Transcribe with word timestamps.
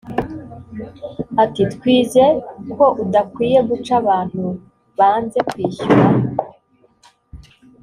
Ati 1.43 1.61
“Twize 1.73 2.23
ko 2.73 2.85
udakwiye 3.03 3.59
guca 3.69 3.91
abantu 4.01 4.43
banze 4.97 5.39
kwishyura 5.49 6.05